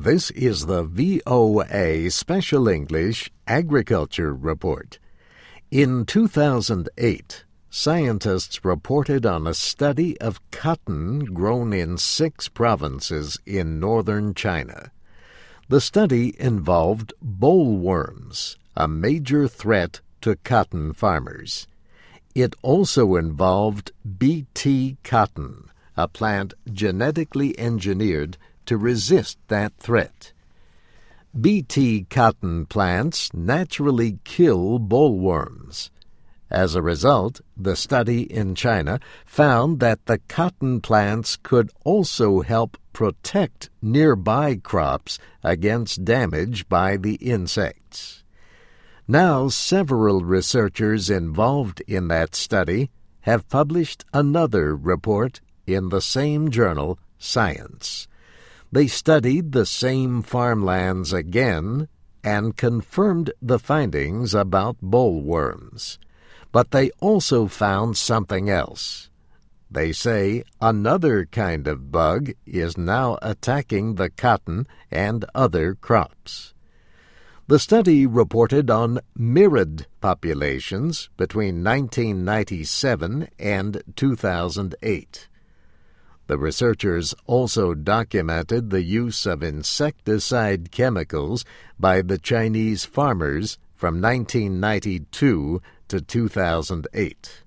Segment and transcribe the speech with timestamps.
[0.00, 4.96] This is the VOA Special English Agriculture Report.
[5.72, 14.34] In 2008, scientists reported on a study of cotton grown in six provinces in northern
[14.34, 14.92] China.
[15.68, 21.66] The study involved bollworms, a major threat to cotton farmers.
[22.36, 28.38] It also involved BT cotton, a plant genetically engineered
[28.68, 30.34] to resist that threat.
[31.38, 35.88] BT cotton plants naturally kill bollworms.
[36.50, 42.76] As a result, the study in China found that the cotton plants could also help
[42.92, 48.22] protect nearby crops against damage by the insects.
[49.06, 56.98] Now, several researchers involved in that study have published another report in the same journal,
[57.18, 58.06] Science.
[58.70, 61.88] They studied the same farmlands again
[62.22, 65.98] and confirmed the findings about bollworms.
[66.52, 69.08] But they also found something else.
[69.70, 76.54] They say another kind of bug is now attacking the cotton and other crops.
[77.46, 85.28] The study reported on mirid populations between 1997 and 2008.
[86.28, 91.42] The researchers also documented the use of insecticide chemicals
[91.78, 97.44] by the Chinese farmers from 1992 to 2008.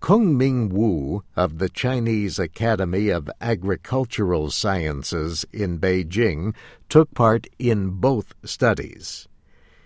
[0.00, 6.54] Kongming Wu of the Chinese Academy of Agricultural Sciences in Beijing
[6.88, 9.26] took part in both studies.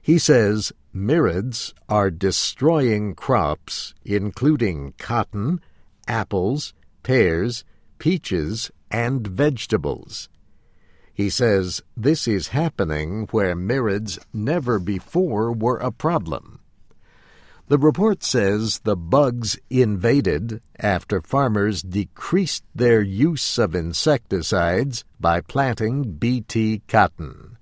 [0.00, 5.60] He says mirids are destroying crops including cotton,
[6.06, 7.64] apples, pears,
[7.98, 10.28] peaches, and vegetables.
[11.12, 16.60] He says this is happening where mirids never before were a problem.
[17.68, 26.12] The report says the bugs invaded after farmers decreased their use of insecticides by planting
[26.12, 27.58] BT cotton.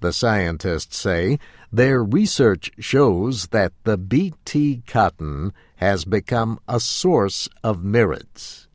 [0.00, 1.38] The scientists say
[1.70, 8.68] their research shows that the BT cotton has become a source of mirids.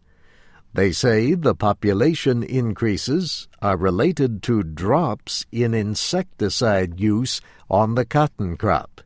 [0.75, 8.57] They say the population increases are related to drops in insecticide use on the cotton
[8.57, 8.99] crop.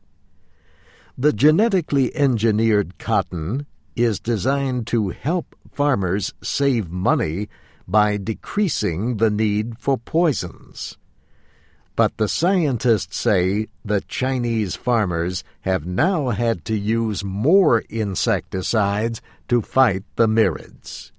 [1.16, 7.48] The genetically engineered cotton is designed to help farmers save money
[7.86, 10.98] by decreasing the need for poisons.
[11.94, 19.62] But the scientists say the Chinese farmers have now had to use more insecticides to
[19.62, 21.12] fight the mirids.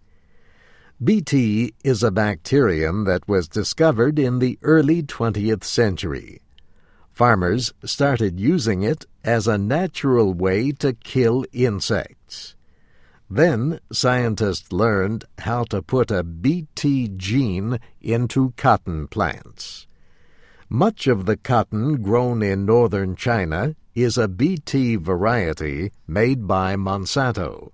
[1.03, 6.43] BT is a bacterium that was discovered in the early 20th century.
[7.11, 12.55] Farmers started using it as a natural way to kill insects.
[13.27, 19.87] Then scientists learned how to put a BT gene into cotton plants.
[20.69, 27.71] Much of the cotton grown in northern China is a BT variety made by Monsanto.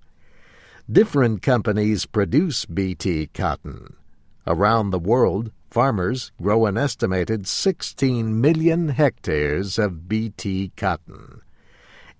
[0.90, 3.98] Different companies produce BT cotton.
[4.46, 11.42] Around the world, farmers grow an estimated 16 million hectares of BT cotton.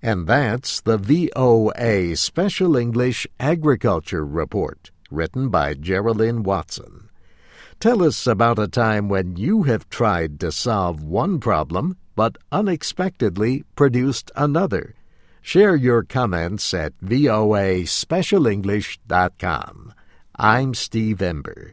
[0.02, 7.08] And that's the VOA Special English Agriculture Report, written by Geraldine Watson.
[7.80, 13.64] Tell us about a time when you have tried to solve one problem but unexpectedly
[13.76, 14.94] produced another.
[15.48, 19.94] Share your comments at voaspecialenglish.com.
[20.36, 21.72] I'm Steve Ember.